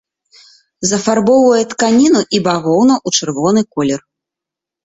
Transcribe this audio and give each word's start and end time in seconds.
Зафарбоўвае 0.91 1.59
тканіну 1.75 2.21
і 2.39 2.41
бавоўна 2.47 2.95
ў 3.07 3.21
чырвоны 3.21 3.61
колер. 3.77 4.01